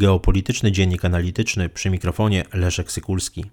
Geopolityczny 0.00 0.72
Dziennik 0.72 1.04
Analityczny 1.04 1.68
przy 1.68 1.90
mikrofonie 1.90 2.44
Leszek 2.54 2.92
Sykulski. 2.92 3.44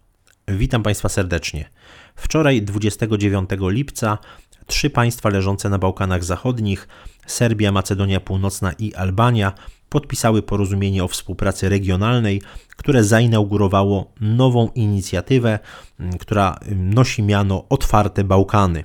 Witam 0.47 0.83
Państwa 0.83 1.09
serdecznie. 1.09 1.69
Wczoraj, 2.15 2.61
29 2.61 3.49
lipca, 3.59 4.17
trzy 4.67 4.89
państwa 4.89 5.29
leżące 5.29 5.69
na 5.69 5.77
Bałkanach 5.77 6.23
Zachodnich 6.23 6.87
Serbia, 7.25 7.71
Macedonia 7.71 8.19
Północna 8.19 8.71
i 8.71 8.93
Albania 8.93 9.53
podpisały 9.89 10.41
porozumienie 10.41 11.03
o 11.03 11.07
współpracy 11.07 11.69
regionalnej, 11.69 12.41
które 12.77 13.03
zainaugurowało 13.03 14.11
nową 14.21 14.69
inicjatywę, 14.75 15.59
która 16.19 16.59
nosi 16.75 17.23
miano 17.23 17.65
Otwarte 17.69 18.23
Bałkany. 18.23 18.83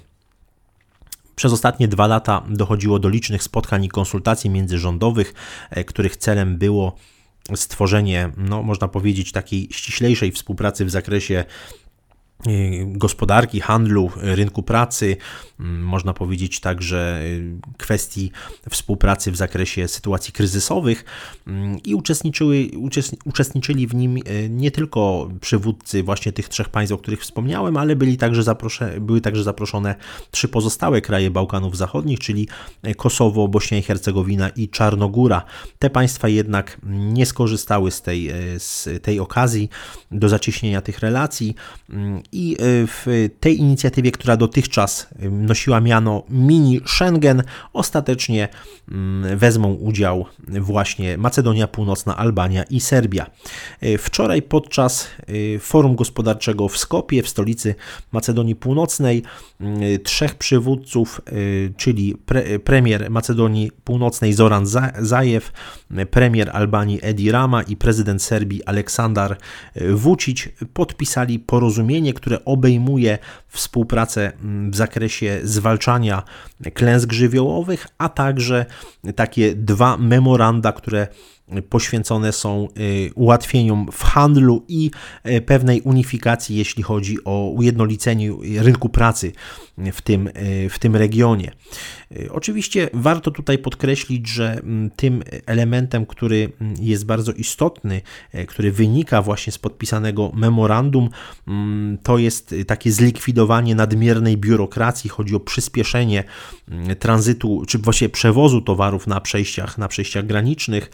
Przez 1.37 1.53
ostatnie 1.53 1.89
dwa 1.89 2.07
lata 2.07 2.45
dochodziło 2.49 2.99
do 2.99 3.09
licznych 3.09 3.43
spotkań 3.43 3.85
i 3.85 3.89
konsultacji 3.89 4.51
międzyrządowych, 4.51 5.35
e, 5.71 5.85
których 5.85 6.17
celem 6.17 6.59
było 6.59 6.97
stworzenie, 7.55 8.31
no, 8.37 8.63
można 8.63 8.89
powiedzieć, 8.89 9.33
takiej 9.33 9.69
ściślejszej 9.71 10.33
współpracy 10.33 10.85
w 10.85 10.91
zakresie 10.91 11.45
gospodarki, 12.87 13.61
handlu, 13.61 14.11
rynku 14.17 14.63
pracy, 14.63 15.17
mm, 15.61 15.85
można 15.85 16.13
powiedzieć 16.13 16.61
także 16.61 17.21
y, 17.23 17.57
kwestii 17.79 18.33
współpracy 18.71 19.33
w 19.33 19.37
zakresie 19.37 19.89
sytuacji 19.89 20.33
kryzysowych 20.33 21.05
mm, 21.47 21.79
i 21.85 21.95
uczestniczyły, 21.95 22.71
uczestniczyli 23.25 23.87
w 23.87 23.95
nim 23.95 24.17
y, 24.17 24.49
nie 24.51 24.71
tylko 24.71 25.31
przywódcy 25.41 26.03
właśnie 26.03 26.33
tych 26.33 26.49
trzech 26.49 26.69
państw, 26.69 26.95
o 26.95 26.99
których 26.99 27.21
wspomniałem, 27.21 27.77
ale 27.77 27.97
byli 27.97 28.17
także 28.17 28.43
były 29.01 29.21
także 29.21 29.43
zaproszone 29.43 29.95
trzy 30.31 30.49
pozostałe 30.49 31.01
kraje 31.01 31.31
Bałkanów 31.31 31.77
Zachodnich, 31.77 32.19
czyli 32.21 32.49
Kosowo, 32.97 33.49
Bośnia 33.49 33.79
i 33.79 33.83
Hercegowina 33.83 34.49
i 34.49 34.69
Czarnogóra. 34.69 35.43
Te 35.79 35.91
państwa 35.91 36.29
jednak 36.29 36.81
nie 36.87 37.27
skorzystały 37.27 37.91
z 37.91 38.03
tej, 38.03 38.31
z 38.59 38.89
tej 39.03 39.21
okazji 39.21 39.69
do 40.11 40.29
zacieśnienia 40.29 40.81
tych 40.81 40.99
relacji 40.99 41.55
mm, 41.91 42.23
i 42.33 42.57
e, 42.59 42.87
w 42.87 43.29
tej 43.41 43.59
inicjatywie, 43.59 44.13
która 44.13 44.37
dotychczas 44.37 45.09
e, 45.19 45.31
nosiła 45.31 45.81
miano 45.81 46.23
mini 46.31 46.81
Schengen, 46.87 47.43
ostatecznie 47.73 48.49
mm, 48.91 49.39
wezmą 49.39 49.75
udział 49.75 50.27
właśnie 50.49 51.19
Macedonia 51.19 51.69
Północna, 51.69 52.17
Albania 52.17 52.63
i 52.63 52.81
Serbia. 52.81 53.27
E, 53.81 53.99
wczoraj 53.99 54.43
podczas 54.43 55.09
forum 55.61 55.97
gospodarczego 55.97 56.69
w 56.69 56.79
Skopie, 56.79 57.23
w 57.23 57.29
stolicy 57.29 57.75
Macedonii 58.13 58.55
Północnej, 58.55 59.23
trzech 60.03 60.35
przywódców, 60.35 61.21
czyli 61.77 62.15
pre, 62.15 62.59
premier 62.59 63.11
Macedonii 63.11 63.71
Północnej 63.85 64.33
Zoran 64.33 64.67
Zajew, 64.99 65.53
premier 66.11 66.51
Albanii 66.53 66.99
Edi 67.03 67.31
Rama 67.31 67.63
i 67.63 67.77
prezydent 67.77 68.23
Serbii 68.23 68.65
Aleksandar 68.65 69.37
Vucic 69.95 70.49
podpisali 70.73 71.39
porozumienie, 71.39 72.12
które 72.13 72.45
obejmuje 72.45 73.19
współpracę 73.49 74.33
mm, 74.33 74.71
w 74.71 74.77
zakresie 74.77 75.41
zwalczania 75.43 76.23
klęsk 76.75 77.13
żywiołowych, 77.13 77.87
a 77.99 78.09
także 78.09 78.67
takie 79.17 79.55
dwa 79.55 79.97
memoranda, 79.97 80.73
które 80.73 81.09
poświęcone 81.69 82.33
są 82.33 82.69
y, 82.79 83.11
ułatwieniom 83.15 83.89
w 83.93 84.03
handlu 84.03 84.65
i 84.69 84.91
y, 85.27 85.41
pewnej 85.41 85.81
unifikacji, 85.81 86.57
jeśli 86.57 86.83
chodzi 86.83 87.25
o 87.25 87.49
ujednolicenie 87.49 88.31
rynku 88.57 88.89
pracy 88.89 89.33
w 89.93 90.03
tym, 90.03 90.27
y, 90.27 90.69
w 90.71 90.79
tym 90.79 90.97
regionie. 90.97 91.53
Oczywiście 92.31 92.91
warto 92.93 93.31
tutaj 93.31 93.59
podkreślić, 93.59 94.29
że 94.29 94.53
mm, 94.53 94.91
tym 94.91 95.23
elementem, 95.47 96.07
który 96.07 96.53
mm, 96.61 96.75
jest 96.81 97.07
bardzo 97.07 97.33
istotny, 97.33 98.01
który 98.49 98.73
wynika 98.73 99.23
właśnie 99.23 99.53
z 99.53 99.59
podpisanego 99.59 100.33
memorandum, 100.35 101.09
mm, 101.49 101.99
to 102.03 102.19
jest 102.19 102.55
takie 102.67 102.93
zlikwidowanie 102.93 103.75
nadmiernej 103.75 104.37
biurokracji. 104.37 105.11
Chodzi 105.11 105.35
o 105.35 105.41
przyspieszenie 105.41 106.25
tranzytu, 106.99 107.63
czy 107.69 107.79
właściwie 107.79 108.09
przewozu 108.09 108.61
towarów 108.61 109.07
na 109.07 109.21
przejściach, 109.21 109.79
na 109.79 109.89
przejściach 109.89 110.27
granicznych. 110.27 110.91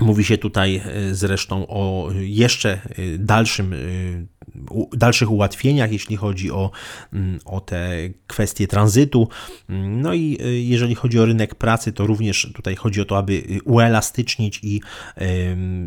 Mówi 0.00 0.24
się 0.24 0.38
tutaj 0.38 0.76
e, 0.76 1.14
zresztą 1.14 1.66
o 1.68 2.08
jeszcze 2.20 2.70
e, 2.72 3.18
dalszym, 3.18 3.72
e, 3.72 3.76
dalszych 4.92 5.30
ułatwieniach, 5.30 5.92
jeśli 5.92 6.16
chodzi 6.16 6.50
o, 6.50 6.70
mm, 7.12 7.38
o 7.44 7.60
te 7.60 7.90
kwestie 8.26 8.68
tranzytu. 8.68 9.28
No 9.88 10.14
i 10.14 10.38
jeżeli 10.68 10.94
chodzi 10.94 11.18
o 11.18 11.24
rynek 11.24 11.54
pracy, 11.54 11.92
to 11.92 12.06
również 12.06 12.52
tutaj 12.54 12.76
chodzi 12.76 13.00
o 13.00 13.04
to, 13.04 13.18
aby 13.18 13.42
uelastycznić 13.64 14.60
i 14.62 14.80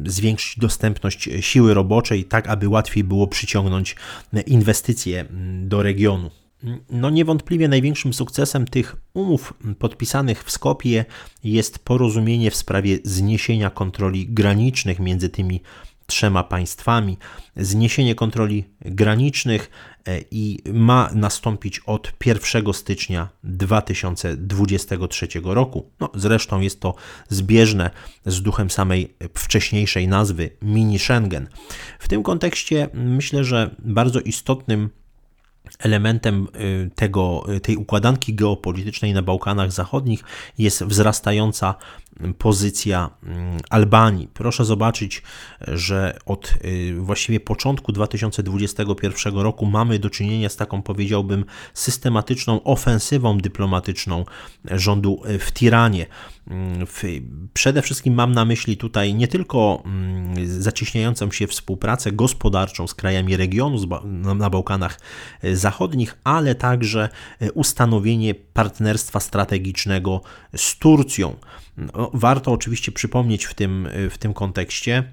zwiększyć 0.06 0.60
dostępność 0.60 1.30
siły 1.42 1.74
roboczej, 1.74 2.26
tak 2.26 2.48
aby 2.48 2.70
łatwiej 2.70 3.04
było 3.04 3.28
przyciągnąć 3.28 3.96
inwestycje 4.46 5.20
mm, 5.20 5.70
do 5.70 5.84
regionu. 5.84 6.32
No 6.90 7.10
niewątpliwie 7.10 7.68
największym 7.68 8.14
sukcesem 8.14 8.66
tych 8.66 8.96
umów 9.14 9.54
podpisanych 9.80 10.44
w 10.44 10.52
Skopie 10.52 11.06
jest 11.44 11.80
porozumienie 11.80 12.52
w 12.52 12.56
sprawie 12.56 12.98
zniesienia 13.04 13.70
kontroli 13.70 14.28
granicznych 14.28 15.00
między 15.00 15.30
tymi 15.30 15.62
trzema 16.06 16.44
państwami. 16.44 17.18
Zniesienie 17.56 18.16
kontroli 18.16 18.64
granicznych 18.82 19.70
e, 20.08 20.20
i 20.32 20.60
ma 20.74 21.10
nastąpić 21.14 21.80
od 21.80 22.14
1 22.26 22.74
stycznia 22.74 23.30
2023 23.44 25.28
roku. 25.44 25.92
No, 26.00 26.10
zresztą 26.16 26.60
jest 26.60 26.80
to 26.80 26.96
zbieżne 27.30 27.90
z 28.26 28.42
duchem 28.42 28.70
samej 28.70 29.16
wcześniejszej 29.34 30.08
nazwy 30.08 30.50
mini 30.62 31.00
Schengen. 31.00 31.48
W 32.00 32.08
tym 32.08 32.24
kontekście 32.24 32.90
myślę, 32.94 33.44
że 33.44 33.76
bardzo 33.80 34.20
istotnym 34.20 34.90
Elementem 35.80 36.48
y, 36.56 36.90
tego, 36.96 37.46
y, 37.54 37.60
tej 37.60 37.78
układanki 37.78 38.34
geopolitycznej 38.34 39.14
na 39.14 39.22
Bałkanach 39.22 39.72
Zachodnich 39.72 40.24
jest 40.58 40.84
wzrastająca 40.84 41.76
pozycja 42.38 43.10
mm, 43.24 43.58
Albanii. 43.70 44.28
Proszę 44.34 44.66
zobaczyć, 44.66 45.24
że 45.68 46.18
od 46.26 46.54
y, 46.66 46.96
właściwie 47.00 47.40
początku 47.40 47.92
2021 47.92 49.38
roku 49.38 49.66
mamy 49.66 50.00
do 50.00 50.10
czynienia 50.10 50.50
z 50.50 50.56
taką, 50.56 50.82
powiedziałbym, 50.82 51.46
systematyczną 51.74 52.64
ofensywą 52.64 53.38
dyplomatyczną 53.38 54.26
rządu 54.66 55.22
w 55.40 55.52
Tiranie. 55.52 56.06
Mm, 56.48 56.88
przede 57.54 57.82
wszystkim 57.82 58.14
mam 58.14 58.32
na 58.32 58.46
myśli 58.46 58.78
tutaj 58.78 59.14
nie 59.14 59.28
tylko 59.28 59.84
mm, 59.86 60.62
zacieśniającą 60.62 61.32
się 61.32 61.48
współpracę 61.48 62.12
gospodarczą 62.12 62.88
z 62.88 62.94
krajami 62.94 63.38
regionu 63.38 63.78
na 64.36 64.50
Bałkanach 64.50 65.00
e, 65.42 65.56
Zachodnich, 65.56 66.18
ale 66.24 66.56
także 66.56 67.10
ustanowienie 67.54 68.36
partnerstwa 68.36 69.20
strategicznego 69.20 70.22
z 70.56 70.78
Turcją. 70.78 71.36
No, 71.78 72.12
warto 72.14 72.52
oczywiście 72.52 72.92
przypomnieć 72.92 73.46
w 73.46 73.54
tym, 73.54 73.88
e, 73.92 74.10
w 74.10 74.18
tym 74.18 74.34
kontekście, 74.34 75.04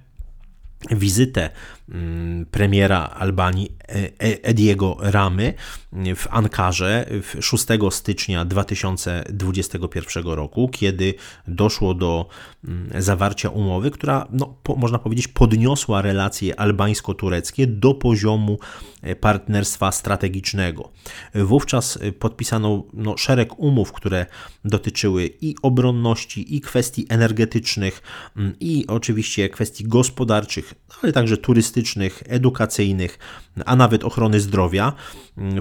wizytę 0.90 1.50
mm, 1.88 2.46
premiera 2.46 2.98
Albanii 2.98 3.76
Ediego 4.18 4.96
Ramy 5.00 5.54
w 5.92 6.26
Ankarze 6.30 7.06
6 7.40 7.64
stycznia 7.90 8.44
2021 8.44 10.24
roku, 10.24 10.68
kiedy 10.68 11.14
doszło 11.48 11.94
do 11.94 12.28
mm, 12.64 13.02
zawarcia 13.02 13.48
umowy, 13.48 13.90
która, 13.90 14.28
no, 14.32 14.54
po, 14.62 14.76
można 14.76 14.98
powiedzieć, 14.98 15.28
podniosła 15.28 16.02
relacje 16.02 16.60
albańsko-tureckie 16.60 17.66
do 17.66 17.94
poziomu 17.94 18.58
e, 19.02 19.16
partnerstwa 19.16 19.92
strategicznego. 19.92 20.90
Wówczas 21.34 21.98
e, 22.00 22.12
podpisano 22.12 22.84
no, 22.94 23.16
szereg 23.16 23.58
umów, 23.58 23.92
które 23.92 24.26
dotyczyły 24.64 25.30
i 25.40 25.54
obronności, 25.62 26.56
i 26.56 26.60
kwestii 26.60 27.06
energetycznych, 27.08 28.02
mm, 28.36 28.54
i 28.60 28.84
oczywiście 28.88 29.48
kwestii 29.48 29.84
gospodarczych, 29.84 30.71
ale 31.02 31.12
także 31.12 31.36
turystycznych, 31.36 32.22
edukacyjnych, 32.26 33.18
a 33.66 33.76
nawet 33.76 34.04
ochrony 34.04 34.40
zdrowia. 34.40 34.92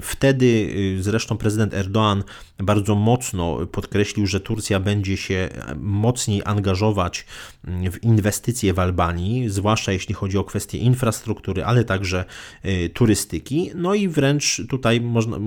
Wtedy 0.02 0.46
y, 0.46 1.02
zresztą 1.02 1.36
prezydent 1.36 1.74
Erdoğan 1.74 2.22
bardzo 2.58 2.94
mocno 2.94 3.66
podkreślił, 3.66 4.26
że 4.26 4.40
Turcja 4.40 4.80
będzie 4.80 5.16
się 5.16 5.48
mocniej 5.76 6.42
angażować 6.44 7.26
w 7.64 8.02
inwestycje 8.02 8.74
w 8.74 8.78
Albanii, 8.78 9.48
zwłaszcza 9.48 9.92
jeśli 9.92 10.14
chodzi 10.14 10.38
o 10.38 10.44
kwestie 10.44 10.78
infrastruktury, 10.78 11.64
ale 11.64 11.84
także 11.84 12.24
y, 12.64 12.90
turystyki. 12.94 13.70
No 13.74 13.94
i 13.94 14.08
wręcz 14.08 14.62
tutaj 14.68 15.00
można, 15.00 15.38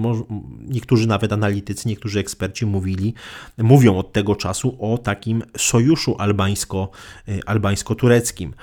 niektórzy 0.67 1.07
nawet 1.07 1.33
analitycy, 1.33 1.87
niektórzy 1.87 2.19
eksperci 2.19 2.65
mówili, 2.65 3.13
mówią 3.57 3.97
od 3.97 4.13
tego 4.13 4.35
czasu 4.35 4.77
o 4.79 4.97
takim 4.97 5.43
sojuszu 5.57 6.15
albańsko, 6.19 6.89
y, 7.29 7.39
albańsko-tureckim. 7.45 8.53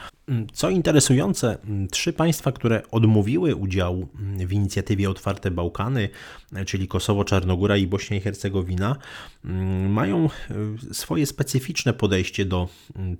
Co 0.52 0.70
interesujące, 0.70 1.58
trzy 1.90 2.12
państwa, 2.12 2.52
które 2.52 2.82
odmówiły 2.90 3.56
udziału 3.56 4.08
w 4.46 4.52
inicjatywie 4.52 5.10
Otwarte 5.10 5.50
Bałkany, 5.50 6.08
czyli 6.66 6.88
Kosowo, 6.88 7.24
Czarnogóra 7.24 7.76
i 7.76 7.86
Bośnia 7.86 8.16
i 8.16 8.20
Hercegowina, 8.20 8.96
mają 9.88 10.28
swoje 10.92 11.26
specyficzne 11.26 11.92
podejście 11.92 12.44
do 12.44 12.68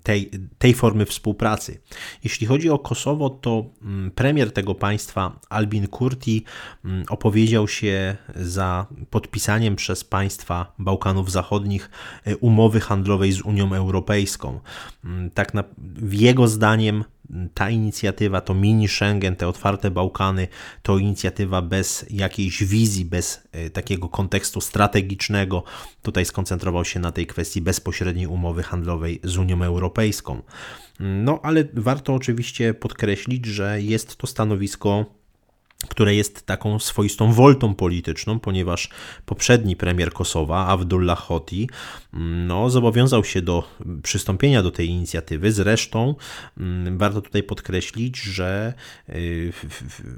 tej, 0.02 0.30
tej 0.58 0.74
formy 0.74 1.06
współpracy. 1.06 1.80
Jeśli 2.24 2.46
chodzi 2.46 2.70
o 2.70 2.78
Kosowo, 2.78 3.30
to 3.30 3.64
premier 4.14 4.52
tego 4.52 4.74
państwa, 4.74 5.40
Albin 5.48 5.86
Kurti, 5.86 6.44
opowiedział 7.08 7.68
się 7.68 8.16
za 8.36 8.86
podpisaniem 9.10 9.76
przez 9.76 10.04
państwa 10.04 10.74
Bałkanów 10.78 11.30
Zachodnich 11.30 11.90
umowy 12.40 12.80
handlowej 12.80 13.32
z 13.32 13.40
Unią 13.40 13.74
Europejską. 13.74 14.60
Tak 15.34 15.54
na, 15.54 15.64
w 15.78 16.14
jego 16.14 16.48
zdaniem 16.48 17.01
ta 17.54 17.70
inicjatywa, 17.70 18.40
to 18.40 18.54
mini 18.54 18.88
Schengen, 18.88 19.36
te 19.36 19.48
otwarte 19.48 19.90
Bałkany, 19.90 20.48
to 20.82 20.98
inicjatywa 20.98 21.62
bez 21.62 22.06
jakiejś 22.10 22.64
wizji, 22.64 23.04
bez 23.04 23.48
e, 23.52 23.70
takiego 23.70 24.08
kontekstu 24.08 24.60
strategicznego. 24.60 25.64
Tutaj 26.02 26.24
skoncentrował 26.24 26.84
się 26.84 27.00
na 27.00 27.12
tej 27.12 27.26
kwestii 27.26 27.60
bezpośredniej 27.60 28.26
umowy 28.26 28.62
handlowej 28.62 29.20
z 29.24 29.36
Unią 29.36 29.62
Europejską. 29.62 30.42
No 31.00 31.40
ale 31.42 31.64
warto 31.74 32.14
oczywiście 32.14 32.74
podkreślić, 32.74 33.46
że 33.46 33.82
jest 33.82 34.16
to 34.16 34.26
stanowisko 34.26 35.21
które 35.88 36.14
jest 36.14 36.46
taką 36.46 36.78
swoistą 36.78 37.32
woltą 37.32 37.74
polityczną, 37.74 38.40
ponieważ 38.40 38.88
poprzedni 39.26 39.76
premier 39.76 40.12
Kosowa, 40.12 40.66
Abdullah 40.66 41.18
Hoti, 41.18 41.68
no, 42.46 42.70
zobowiązał 42.70 43.24
się 43.24 43.42
do 43.42 43.64
przystąpienia 44.02 44.62
do 44.62 44.70
tej 44.70 44.88
inicjatywy. 44.88 45.52
Zresztą 45.52 46.14
mm, 46.58 46.98
warto 46.98 47.20
tutaj 47.20 47.42
podkreślić, 47.42 48.20
że 48.20 48.74
y, 49.08 49.52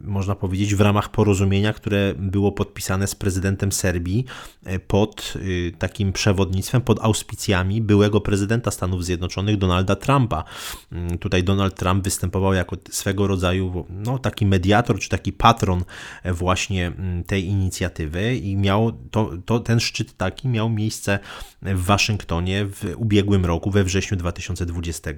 można 0.05 0.35
powiedzieć 0.35 0.75
w 0.75 0.81
ramach 0.81 1.11
porozumienia, 1.11 1.73
które 1.73 2.15
było 2.19 2.53
podpisane 2.53 3.07
z 3.07 3.15
prezydentem 3.15 3.73
Serbii 3.73 4.25
y, 4.67 4.79
pod 4.79 5.35
y, 5.37 5.73
takim 5.79 6.13
przewodnictwem, 6.13 6.83
pod 6.83 7.01
auspicjami 7.01 7.81
byłego 7.81 8.21
prezydenta 8.21 8.71
Stanów 8.71 9.05
Zjednoczonych 9.05 9.59
Donalda 9.59 9.97
Trumpa. 9.97 10.45
Mm, 10.93 11.19
tutaj 11.19 11.45
Donald 11.45 11.75
Trump 11.75 12.05
występował 12.05 12.55
jako 12.55 12.77
swego 12.91 13.27
rodzaju 13.27 13.87
no, 13.91 14.19
taki 14.19 14.47
mediator, 14.47 14.99
czy 14.99 15.09
taki 15.09 15.33
patron 15.33 15.54
właśnie 16.33 16.87
mm, 16.87 17.25
tej 17.25 17.47
inicjatywy 17.47 18.37
i 18.37 18.57
miał 18.57 18.93
to, 19.11 19.31
to, 19.45 19.61
ten 19.61 19.81
szczyt 19.81 20.17
taki 20.17 20.49
miał 20.49 20.71
miejsce 20.71 21.19
w 21.63 21.85
Waszyngtonie 21.85 22.67
w 22.67 22.95
ubiegłym 22.97 23.47
roku, 23.47 23.71
we 23.71 23.85
wrześniu 23.85 24.17
2020. 24.17 25.11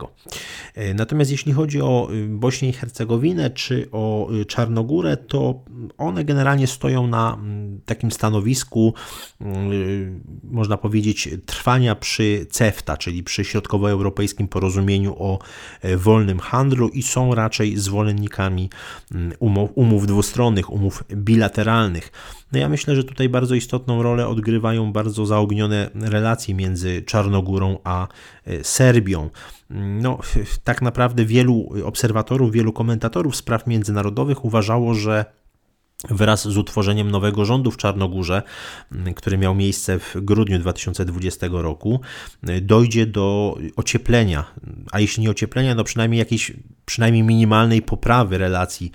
E, 0.75 0.94
natomiast 0.94 1.31
jeśli 1.31 1.53
chodzi 1.53 1.81
o 1.81 2.09
y, 2.12 2.29
Bośnię 2.29 2.69
i 2.69 2.73
Hercegowinę 2.73 3.50
czy 3.50 3.88
o 3.93 4.29
y, 4.33 4.44
Czarnogórę, 4.44 5.17
to 5.17 5.65
one 5.99 6.25
generalnie 6.25 6.67
stoją 6.67 7.06
na 7.06 7.38
takim 7.87 8.12
stanowisku, 8.12 8.94
y, 9.41 10.21
można 10.44 10.77
powiedzieć, 10.77 11.29
trwania 11.47 11.94
przy 11.94 12.47
CEFTA, 12.50 12.97
czyli 12.97 13.23
przy 13.23 13.44
Środkowoeuropejskim 13.44 14.49
Porozumieniu 14.49 15.15
o 15.19 15.38
e, 15.83 15.97
Wolnym 15.97 16.38
Handlu 16.38 16.88
i 16.88 17.03
są 17.03 17.35
raczej 17.35 17.77
zwolennikami 17.77 18.71
umów, 19.38 19.71
umów 19.75 20.06
dwustronnych, 20.06 20.25
umów 20.70 21.05
bilateralnych. 21.11 22.12
No 22.52 22.58
ja 22.58 22.69
myślę, 22.69 22.96
że 22.96 23.05
tutaj 23.05 23.28
bardzo 23.28 23.55
istotną 23.55 24.02
rolę 24.02 24.28
odgrywają 24.28 24.93
bardzo 24.93 25.26
zaognione 25.26 25.90
relacje 25.94 26.55
między 26.55 27.02
Czarnogórą 27.02 27.78
a 27.84 28.08
e, 28.44 28.64
Serbią. 28.64 29.31
No, 29.70 30.19
tak 30.64 30.82
naprawdę 30.82 31.25
wielu 31.25 31.69
obserwatorów, 31.84 32.52
wielu 32.52 32.73
komentatorów 32.73 33.37
spraw 33.37 33.67
międzynarodowych 33.67 34.44
uważało, 34.44 34.94
że 34.94 35.25
Wraz 36.11 36.49
z 36.49 36.56
utworzeniem 36.56 37.11
nowego 37.11 37.44
rządu 37.44 37.70
w 37.70 37.76
Czarnogórze, 37.76 38.43
który 39.17 39.38
miał 39.38 39.55
miejsce 39.55 39.99
w 39.99 40.17
grudniu 40.17 40.58
2020 40.58 41.46
roku, 41.50 42.00
dojdzie 42.62 43.06
do 43.06 43.58
ocieplenia, 43.76 44.44
a 44.93 45.00
jeśli 45.00 45.23
nie 45.23 45.31
ocieplenia, 45.31 45.75
no 45.75 45.84
przynajmniej 45.84 46.19
jakiejś 46.19 46.52
przynajmniej 46.87 47.23
minimalnej 47.23 47.83
poprawy 47.83 48.38
relacji 48.38 48.93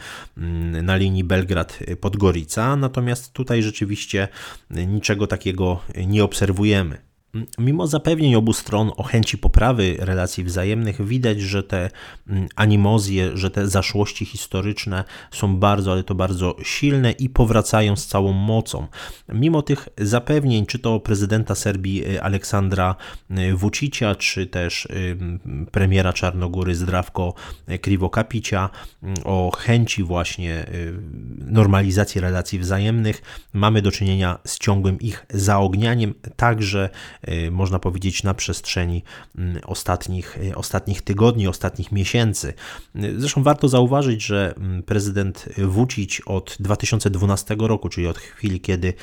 na 0.83 0.95
linii 0.95 1.25
Belgrad-Podgorica. 1.25 2.77
Natomiast 2.77 3.33
tutaj 3.33 3.63
rzeczywiście 3.63 4.27
niczego 4.69 5.27
takiego 5.27 5.79
nie 6.07 6.23
obserwujemy. 6.23 7.10
Mimo 7.57 7.87
zapewnień 7.87 8.35
obu 8.35 8.53
stron 8.53 8.91
o 8.97 9.03
chęci 9.03 9.37
poprawy 9.37 9.95
relacji 9.99 10.43
wzajemnych, 10.43 11.05
widać, 11.05 11.41
że 11.41 11.63
te 11.63 11.89
mm, 12.27 12.47
animozje, 12.55 13.37
że 13.37 13.51
te 13.51 13.67
zaszłości 13.67 14.25
historyczne 14.25 15.03
są 15.31 15.57
bardzo, 15.57 15.91
ale 15.91 16.03
to 16.03 16.15
bardzo 16.15 16.55
silne 16.63 17.11
i 17.11 17.29
powracają 17.29 17.95
z 17.95 18.07
całą 18.07 18.33
mocą. 18.33 18.87
Mimo 19.29 19.61
tych 19.61 19.89
zapewnień, 19.97 20.65
czy 20.65 20.79
to 20.79 20.99
prezydenta 20.99 21.55
Serbii 21.55 22.05
y, 22.05 22.23
Aleksandra 22.23 22.95
y, 23.31 23.55
Vucicia, 23.55 24.15
czy 24.15 24.47
też 24.47 24.85
y, 24.85 25.17
premiera 25.71 26.13
Czarnogóry 26.13 26.75
Zdrawko 26.75 27.33
Krivokapicia 27.81 28.69
o 29.23 29.51
chęci 29.57 30.03
właśnie 30.03 30.65
normalizacji 31.37 32.21
relacji 32.21 32.59
wzajemnych, 32.59 33.21
mamy 33.53 33.81
do 33.81 33.91
czynienia 33.91 34.39
z 34.45 34.59
ciągłym 34.59 34.99
ich 34.99 35.25
zaognianiem, 35.29 36.13
także 36.35 36.89
można 37.51 37.79
powiedzieć, 37.79 38.23
na 38.23 38.33
przestrzeni 38.33 39.03
mm, 39.37 39.61
ostatnich, 39.65 40.37
y, 40.37 40.55
ostatnich 40.55 41.01
tygodni, 41.01 41.47
ostatnich 41.47 41.91
miesięcy. 41.91 42.53
Y, 42.95 43.19
zresztą 43.19 43.43
warto 43.43 43.67
zauważyć, 43.67 44.25
że 44.25 44.53
mm, 44.57 44.83
prezydent 44.83 45.49
Vucic 45.57 46.21
od 46.25 46.57
2012 46.59 47.55
roku, 47.59 47.89
czyli 47.89 48.07
od 48.07 48.17
chwili, 48.17 48.59
kiedy 48.59 48.93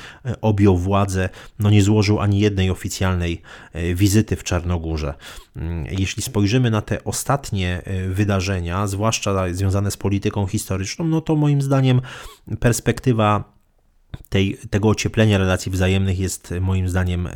objął 0.41 0.77
władzę, 0.77 1.29
no 1.59 1.69
nie 1.69 1.81
złożył 1.81 2.19
ani 2.19 2.39
jednej 2.39 2.69
oficjalnej 2.69 3.41
wizyty 3.95 4.35
w 4.35 4.43
Czarnogórze. 4.43 5.13
Mm, 5.55 5.85
jeśli 5.99 6.23
spojrzymy 6.23 6.71
na 6.71 6.81
te 6.81 7.03
ostatnie 7.03 7.81
wydarzenia, 8.09 8.87
zwłaszcza 8.87 9.53
związane 9.53 9.91
z 9.91 9.97
polityką 9.97 10.47
historyczną, 10.47 11.05
no 11.05 11.21
to 11.21 11.35
moim 11.35 11.61
zdaniem 11.61 12.01
perspektywa 12.59 13.58
tej, 14.29 14.57
tego 14.69 14.89
ocieplenia 14.89 15.37
relacji 15.37 15.71
wzajemnych 15.71 16.19
jest 16.19 16.53
moim 16.61 16.89
zdaniem 16.89 17.27
e, 17.27 17.31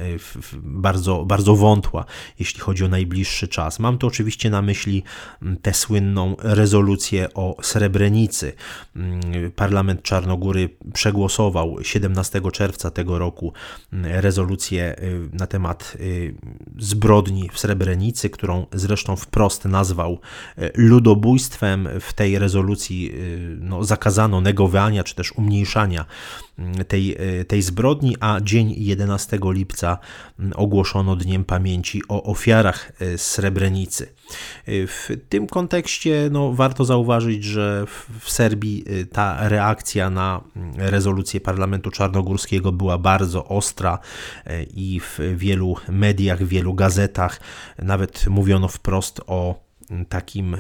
bardzo, 0.54 1.26
bardzo 1.26 1.56
wątła, 1.56 2.06
jeśli 2.40 2.60
chodzi 2.60 2.86
o 2.86 2.88
najbliższy 2.88 3.48
czas. 3.48 3.80
Mam 3.80 3.98
tu 3.98 4.08
oczywiście 4.08 4.50
na 4.50 4.62
myśli 4.62 5.04
tę 5.62 5.74
słynną 5.74 6.36
rezolucję 6.40 7.34
o 7.34 7.58
Srebrenicy. 7.62 8.54
Parlament 9.56 10.04
Czarnogóry 10.04 10.70
przegłosował 10.94 11.78
17 11.84 12.42
czerwca 12.54 12.92
tego 12.92 13.20
roku 13.20 13.54
rezolucję 13.92 14.96
e, 14.98 15.02
na 15.34 15.48
temat 15.48 15.98
e, 16.00 16.04
zbrodni 16.80 17.50
w 17.54 17.60
Srebrenicy, 17.60 18.30
którą 18.30 18.66
zresztą 18.74 19.16
wprost 19.16 19.66
nazwał 19.66 20.20
ludobójstwem. 20.76 21.90
W 22.00 22.14
tej 22.14 22.40
rezolucji 22.40 23.14
no, 23.60 23.84
zakazano 23.84 24.42
negowania 24.42 25.04
czy 25.04 25.16
też 25.16 25.32
umniejszania 25.32 26.06
tej, 26.88 27.16
e, 27.20 27.46
tej 27.46 27.62
zbrodni, 27.62 28.16
a 28.20 28.40
dzień 28.42 28.74
11 28.78 29.40
lipca 29.44 29.98
ogłoszono 30.56 31.16
Dniem 31.16 31.46
Pamięci 31.46 32.02
o 32.08 32.24
ofiarach 32.24 32.92
e, 33.00 33.18
Srebrenicy. 33.18 34.04
E, 34.06 34.88
w 34.88 35.10
tym 35.30 35.48
kontekście 35.48 36.30
no, 36.32 36.54
warto 36.54 36.86
zauważyć, 36.86 37.44
że 37.44 37.86
w 38.20 38.32
Serbii 38.32 38.86
ta 39.12 39.50
reakcja 39.50 40.10
na 40.10 40.42
rezolucję 40.78 41.42
Parlamentu 41.42 41.92
Czarnogórskiego 41.92 42.72
była 42.72 42.98
bardzo 42.98 43.46
ostra 43.46 44.00
i 44.74 45.00
w 45.00 45.20
wielu 45.36 45.76
mediach, 45.90 46.44
w 46.44 46.48
wielu 46.48 46.74
gazetach 46.74 47.40
nawet 47.82 48.28
mówiono 48.28 48.68
wprost 48.68 49.22
o 49.28 49.64
takim 50.10 50.58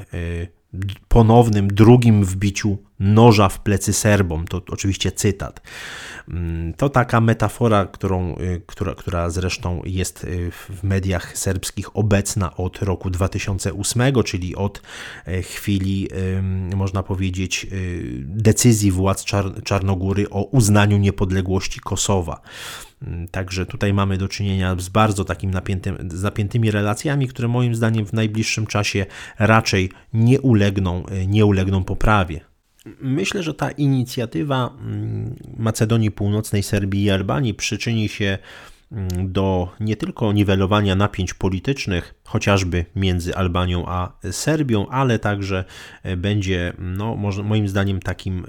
ponownym, 1.08 1.68
drugim 1.68 2.26
wbiciu 2.26 2.78
noża 3.04 3.50
w 3.50 3.60
plecy 3.60 3.94
Serbom. 3.94 4.48
To 4.48 4.62
oczywiście 4.70 5.12
cytat. 5.12 5.62
Mm, 6.30 6.74
to 6.74 6.90
taka 6.90 7.22
metafora, 7.22 7.86
którą, 7.86 8.36
y, 8.38 8.62
która, 8.66 8.96
która 8.96 9.30
zresztą 9.30 9.82
jest 9.86 10.24
y, 10.24 10.52
w 10.52 10.84
mediach 10.84 11.38
serbskich 11.38 11.98
obecna 11.98 12.56
od 12.56 12.82
roku 12.82 13.10
2008, 13.10 14.24
czyli 14.24 14.56
od 14.56 14.82
e, 15.26 15.42
chwili, 15.42 16.08
można 16.76 17.04
powiedzieć, 17.04 17.68
y, 17.72 18.24
decyzji 18.26 18.92
władz 18.92 19.24
Czar 19.24 19.64
Czarnogóry 19.64 20.30
o 20.30 20.44
uznaniu 20.44 20.98
niepodległości 20.98 21.80
Kosowa. 21.80 22.42
Mm, 23.02 23.28
także 23.28 23.66
tutaj 23.66 23.94
mamy 23.94 24.18
do 24.18 24.28
czynienia 24.28 24.76
z 24.80 24.90
bardzo 24.90 25.26
takim 25.26 25.52
napiętym, 25.52 26.10
z 26.12 26.24
napiętymi 26.24 26.72
relacjami, 26.72 27.28
które 27.28 27.48
moim 27.48 27.76
zdaniem 27.76 28.06
w 28.06 28.14
najbliższym 28.14 28.68
czasie 28.68 29.06
raczej 29.40 29.92
nie 30.14 30.42
ulegną, 30.42 31.04
nie 31.28 31.46
ulegną 31.46 31.84
poprawie. 31.84 32.53
Myślę, 33.02 33.44
że 33.44 33.54
ta 33.54 33.72
inicjatywa 33.72 34.70
mm, 34.80 35.36
Macedonii 35.58 36.12
Północnej, 36.12 36.64
Serbii 36.64 37.04
i 37.04 37.12
Albanii 37.12 37.54
przyczyni 37.54 38.10
się 38.10 38.38
mm, 38.92 39.32
do 39.32 39.70
nie 39.80 39.96
tylko 39.96 40.34
niwelowania 40.34 40.96
napięć 40.96 41.34
politycznych, 41.34 42.16
chociażby 42.34 42.86
między 42.96 43.36
Albanią 43.36 43.86
a 43.88 44.12
Serbią, 44.32 44.88
ale 44.88 45.20
także 45.20 45.66
będzie, 46.18 46.74
no, 46.80 47.16
moim 47.44 47.68
zdaniem, 47.68 48.00
takim, 48.00 48.46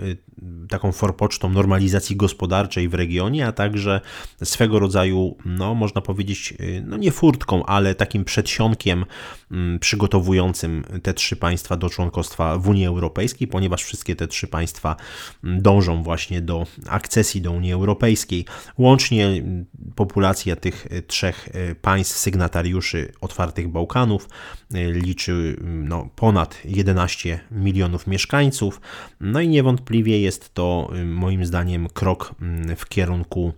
taką 0.69 0.93
forpocztą 0.93 1.49
normalizacji 1.49 2.17
gospodarczej 2.17 2.88
w 2.88 2.95
regionie, 2.95 3.47
a 3.47 3.53
także 3.53 4.00
swego 4.45 4.79
rodzaju, 4.79 5.37
no, 5.45 5.75
można 5.75 6.00
powiedzieć, 6.00 6.55
no 6.83 6.97
nie 6.97 7.12
furtką, 7.12 7.67
ale 7.67 7.95
takim 7.95 8.25
przedsionkiem 8.25 9.05
mm, 9.50 9.79
przygotowującym 9.79 10.85
te 11.03 11.14
trzy 11.14 11.37
państwa 11.37 11.76
do 11.76 11.91
członkostwa 11.91 12.59
w 12.59 12.69
Unii 12.69 12.87
Europejskiej, 12.87 13.49
ponieważ 13.49 13.85
wszystkie 13.85 14.17
te 14.17 14.29
trzy 14.29 14.47
państwa 14.47 14.97
mm, 15.45 15.62
dążą 15.62 16.03
właśnie 16.03 16.41
do 16.41 16.67
akcesji 16.88 17.41
do 17.41 17.53
Unii 17.53 17.73
Europejskiej. 17.73 18.45
Łącznie 18.79 19.26
mm, 19.26 19.67
populacja 19.95 20.57
tych 20.57 20.87
trzech 21.07 21.49
państw 21.83 22.17
sygnatariuszy 22.17 23.12
otwartych 23.21 23.69
Bałkanów 23.75 24.28
liczy 24.71 25.57
no, 25.62 26.09
ponad 26.16 26.59
11 26.64 27.40
milionów 27.50 28.07
mieszkańców. 28.07 28.81
No 29.21 29.40
i 29.40 29.49
niewątpliwie 29.49 30.21
jest 30.21 30.54
to 30.54 30.90
moim 31.04 31.47
zdaniem 31.47 31.88
krok 31.88 32.35
w 32.76 32.88
kierunku 32.88 33.52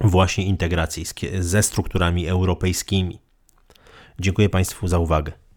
właśnie 0.00 0.44
integracji 0.44 1.04
ze 1.40 1.62
strukturami 1.62 2.26
europejskimi. 2.28 3.18
Dziękuję 4.20 4.48
Państwu 4.48 4.88
za 4.88 4.98
uwagę. 4.98 5.47